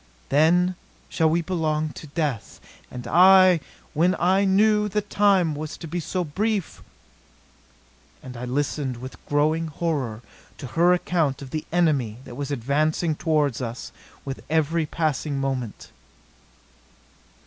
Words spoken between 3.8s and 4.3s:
when